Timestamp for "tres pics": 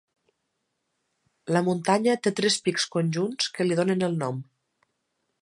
2.41-2.89